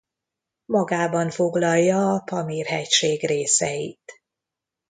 Magában 0.65 1.29
foglalja 1.29 2.13
a 2.13 2.19
Pamír-hegység 2.19 3.25
részeit. 3.27 4.21